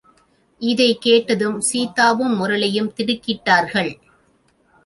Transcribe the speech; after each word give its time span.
இதைக் 0.61 1.01
கேட்டதும் 1.01 1.61
சீதாவும் 1.61 2.35
முரளியும் 2.35 2.93
திடுக்கிட்டார்கள். 2.97 3.97